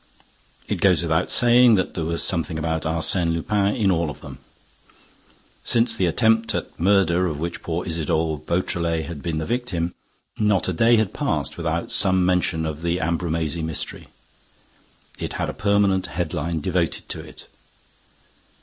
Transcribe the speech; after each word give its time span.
It 0.67 0.81
goes 0.81 1.03
without 1.03 1.29
saying 1.29 1.75
that 1.75 1.93
there 1.93 2.03
was 2.05 2.23
something 2.23 2.57
about 2.57 2.85
Arsène 2.85 3.33
Lupin 3.33 3.75
in 3.75 3.91
all 3.91 4.09
of 4.09 4.21
them. 4.21 4.39
Since 5.63 5.93
the 5.95 6.07
attempt 6.07 6.55
at 6.55 6.79
murder 6.79 7.27
of 7.27 7.37
which 7.37 7.61
poor 7.61 7.85
Isidore 7.85 8.39
Beautrelet 8.39 9.05
had 9.05 9.21
been 9.21 9.37
the 9.37 9.45
victim, 9.45 9.93
not 10.39 10.67
a 10.67 10.73
day 10.73 10.95
had 10.95 11.13
passed 11.13 11.55
without 11.55 11.91
some 11.91 12.25
mention 12.25 12.65
of 12.65 12.81
the 12.81 12.97
Ambrumésy 12.97 13.63
mystery. 13.63 14.07
It 15.19 15.33
had 15.33 15.51
a 15.51 15.53
permanent 15.53 16.07
headline 16.07 16.61
devoted 16.61 17.07
to 17.09 17.19
it. 17.19 17.45